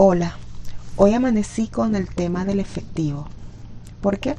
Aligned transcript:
Hola, 0.00 0.36
hoy 0.94 1.12
amanecí 1.12 1.66
con 1.66 1.96
el 1.96 2.08
tema 2.08 2.44
del 2.44 2.60
efectivo. 2.60 3.26
¿Por 4.00 4.20
qué? 4.20 4.36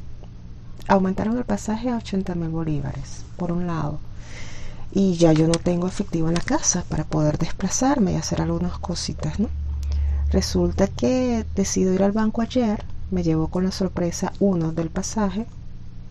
Aumentaron 0.88 1.36
el 1.36 1.44
pasaje 1.44 1.90
a 1.90 1.98
80 1.98 2.34
mil 2.34 2.48
bolívares, 2.48 3.26
por 3.36 3.52
un 3.52 3.66
lado. 3.66 3.98
Y 4.90 5.16
ya 5.16 5.34
yo 5.34 5.46
no 5.46 5.52
tengo 5.52 5.86
efectivo 5.86 6.28
en 6.28 6.36
la 6.36 6.40
casa 6.40 6.82
para 6.88 7.04
poder 7.04 7.36
desplazarme 7.36 8.12
y 8.12 8.16
hacer 8.16 8.40
algunas 8.40 8.78
cositas, 8.78 9.38
¿no? 9.38 9.50
Resulta 10.30 10.86
que 10.86 11.44
decido 11.54 11.92
ir 11.92 12.04
al 12.04 12.12
banco 12.12 12.40
ayer, 12.40 12.82
me 13.10 13.22
llevó 13.22 13.48
con 13.48 13.64
la 13.64 13.70
sorpresa 13.70 14.32
uno 14.40 14.72
del 14.72 14.88
pasaje. 14.88 15.44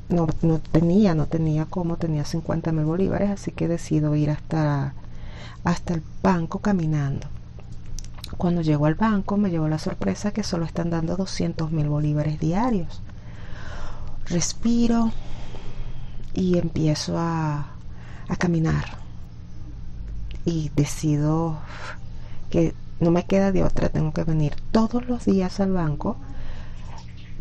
No, 0.10 0.28
no 0.44 0.60
tenía, 0.60 1.16
no 1.16 1.26
tenía 1.26 1.66
como, 1.66 1.98
tenía 1.98 2.24
50 2.24 2.72
mil 2.72 2.86
bolívares, 2.86 3.32
así 3.32 3.52
que 3.52 3.68
decido 3.68 4.16
ir 4.16 4.30
hasta, 4.30 4.94
hasta 5.64 5.96
el 5.96 6.04
banco 6.22 6.60
caminando 6.60 7.26
cuando 8.38 8.62
llego 8.62 8.86
al 8.86 8.96
banco 8.96 9.38
me 9.38 9.50
llevo 9.50 9.68
la 9.68 9.80
sorpresa 9.80 10.32
que 10.32 10.44
solo 10.44 10.66
están 10.66 10.90
dando 10.90 11.18
200 11.18 11.72
mil 11.72 11.90
bolívares 11.90 12.40
diarios. 12.40 13.02
Respiro 14.26 15.12
y 16.34 16.58
empiezo 16.58 17.18
a, 17.18 17.72
a 18.28 18.36
caminar. 18.38 18.98
Y 20.46 20.72
decido 20.76 21.58
que 22.50 22.74
no 23.00 23.12
me 23.12 23.26
queda 23.26 23.52
de 23.52 23.64
otra, 23.64 23.90
tengo 23.90 24.14
que 24.14 24.24
venir 24.24 24.56
todos 24.72 25.08
los 25.08 25.26
días 25.26 25.60
al 25.60 25.74
banco, 25.74 26.18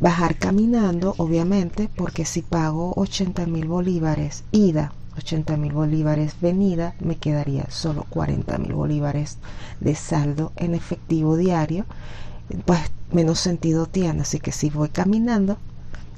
bajar 0.00 0.36
caminando, 0.36 1.14
obviamente, 1.18 1.90
porque 1.96 2.24
si 2.24 2.42
pago 2.42 2.92
80 2.96 3.46
mil 3.46 3.66
bolívares 3.66 4.44
ida 4.52 4.92
80 5.18 5.56
mil 5.56 5.72
bolívares 5.72 6.40
venida, 6.40 6.94
me 7.00 7.16
quedaría 7.16 7.66
solo 7.70 8.04
40 8.08 8.58
mil 8.58 8.72
bolívares 8.72 9.38
de 9.80 9.94
saldo 9.94 10.52
en 10.56 10.74
efectivo 10.74 11.36
diario, 11.36 11.84
pues 12.64 12.80
menos 13.12 13.38
sentido 13.38 13.86
tiene. 13.86 14.22
Así 14.22 14.40
que 14.40 14.52
si 14.52 14.70
voy 14.70 14.88
caminando 14.88 15.58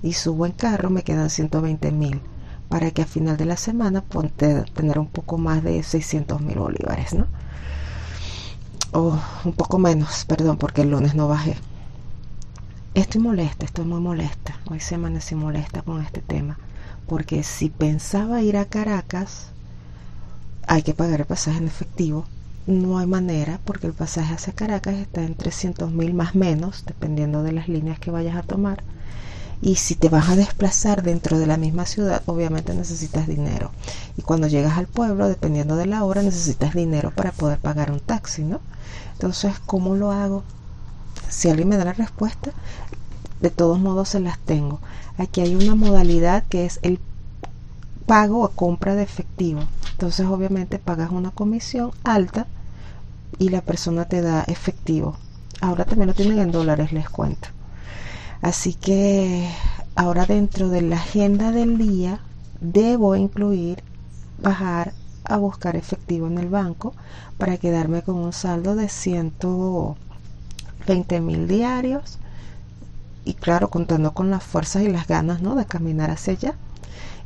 y 0.03 0.13
subo 0.13 0.47
en 0.47 0.53
carro, 0.53 0.91
me 0.91 1.03
quedan 1.03 1.31
120 1.31 1.91
mil 1.93 2.21
para 2.69 2.91
que 2.93 3.03
a 3.03 3.07
final 3.07 3.37
de 3.37 3.47
la 3.47 3.57
semana 3.57 4.01
ponte, 4.03 4.63
tener 4.75 4.99
un 4.99 5.09
poco 5.09 5.39
más 5.39 5.63
de 5.65 5.83
600 5.83 6.41
mil 6.41 6.59
bolívares, 6.59 7.15
¿no? 7.15 7.27
O 8.93 9.19
un 9.45 9.53
poco 9.53 9.79
menos, 9.79 10.25
perdón, 10.25 10.57
porque 10.57 10.83
el 10.83 10.91
lunes 10.91 11.15
no 11.15 11.27
bajé. 11.27 11.57
Estoy 12.95 13.21
molesta, 13.21 13.65
estoy 13.65 13.85
muy 13.85 14.01
molesta. 14.01 14.61
Hoy 14.69 14.81
se 14.81 14.97
molesta 14.99 15.83
con 15.83 16.03
este 16.03 16.21
tema 16.21 16.59
porque 17.07 17.43
si 17.43 17.71
pensaba 17.71 18.43
ir 18.43 18.57
a 18.57 18.65
Caracas, 18.65 19.47
hay 20.67 20.83
que 20.83 20.95
pagar 20.95 21.21
el 21.21 21.27
pasaje 21.27 21.59
en 21.59 21.67
efectivo. 21.67 22.27
No 22.67 22.99
hay 22.99 23.07
manera 23.07 23.59
porque 23.65 23.89
el 23.89 23.93
pasaje 23.93 24.35
hacia 24.35 24.53
Caracas 24.53 24.95
está 24.95 25.25
en 25.25 25.35
300 25.35 25.91
mil 25.91 26.15
más 26.15 26.35
menos, 26.35 26.85
dependiendo 26.87 27.43
de 27.43 27.53
las 27.53 27.69
líneas 27.69 27.99
que 27.99 28.11
vayas 28.11 28.37
a 28.37 28.43
tomar. 28.43 28.83
Y 29.63 29.77
si 29.77 29.95
te 29.95 30.09
vas 30.09 30.29
a 30.29 30.37
desplazar 30.37 31.03
dentro 31.03 31.39
de 31.39 31.47
la 31.47 31.57
misma 31.57 31.85
ciudad, 31.85 32.23
obviamente 32.27 32.73
necesitas 32.73 33.27
dinero. 33.27 33.73
Y 34.17 34.23
cuando 34.23 34.47
llegas 34.47 34.79
al 34.79 34.87
pueblo, 34.87 35.29
dependiendo 35.29 35.77
de 35.77 35.87
la 35.87 36.05
hora, 36.05 36.23
necesitas 36.23 36.75
dinero 36.75 37.11
para 37.11 37.33
poder 37.33 37.59
pagar 37.59 37.91
un 37.91 38.01
taxi, 38.01 38.43
¿no? 38.43 38.61
Entonces, 39.13 39.59
¿cómo 39.67 39.97
lo 39.97 40.13
hago? 40.13 40.45
Si 41.29 41.51
alguien 41.51 41.69
me 41.69 41.77
da 41.77 41.85
la 41.85 41.93
respuesta, 41.93 42.53
de 43.41 43.51
todos 43.51 43.79
modos 43.79 44.09
se 44.11 44.21
las 44.21 44.39
tengo. 44.39 44.81
Aquí 45.19 45.41
hay 45.41 45.55
una 45.55 45.75
modalidad 45.75 46.45
que 46.49 46.67
es 46.67 46.79
el 46.83 47.01
pago 48.07 48.43
o 48.43 48.51
compra 48.51 48.95
de 48.95 49.03
efectivo. 49.03 49.63
Entonces 49.93 50.27
obviamente 50.27 50.79
pagas 50.79 51.11
una 51.11 51.31
comisión 51.31 51.93
alta 52.05 52.47
y 53.39 53.49
la 53.51 53.63
persona 53.63 54.07
te 54.07 54.23
da 54.23 54.45
efectivo. 54.45 55.17
Ahora 55.61 55.85
también 55.85 56.09
lo 56.09 56.15
tienen 56.15 56.39
en 56.39 56.53
dólares, 56.53 56.93
les 56.93 57.09
cuento. 57.09 57.49
Así 58.43 58.75
que 58.75 59.49
ahora 59.95 60.27
dentro 60.27 60.69
de 60.71 60.83
la 60.83 60.97
agenda 60.97 61.53
del 61.53 61.79
día 61.79 62.21
debo 62.61 63.15
incluir 63.17 63.83
bajar 64.43 64.93
a 65.25 65.37
buscar 65.37 65.77
efectivo 65.77 66.27
en 66.27 66.39
el 66.39 66.49
banco 66.49 66.95
para 67.39 67.59
quedarme 67.59 68.03
con 68.03 68.17
un 68.17 68.33
saldo 68.33 68.75
de 68.75 68.89
120 68.89 71.21
mil 71.21 71.47
diarios 71.47 72.19
y 73.25 73.35
claro, 73.35 73.71
contando 73.71 74.13
con 74.13 74.31
las 74.31 74.43
fuerzas 74.43 74.83
y 74.83 74.89
las 74.89 75.07
ganas 75.07 75.43
¿no? 75.43 75.55
de 75.55 75.67
caminar 75.67 76.11
hacia 76.11 76.35
allá. 76.35 76.55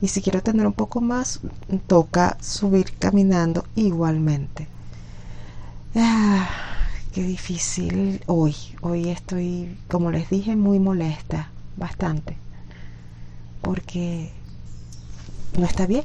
Y 0.00 0.08
si 0.08 0.20
quiero 0.22 0.42
tener 0.42 0.66
un 0.66 0.72
poco 0.72 1.00
más, 1.00 1.40
toca 1.86 2.36
subir 2.40 2.92
caminando 2.98 3.64
igualmente. 3.74 4.68
Ah, 5.94 6.48
qué 7.12 7.22
difícil 7.22 8.22
hoy. 8.26 8.54
Hoy 8.80 9.08
estoy, 9.08 9.78
como 9.88 10.10
les 10.10 10.28
dije, 10.28 10.56
muy 10.56 10.78
molesta, 10.78 11.50
bastante. 11.76 12.36
Porque 13.62 14.32
no 15.56 15.64
está 15.64 15.86
bien. 15.86 16.04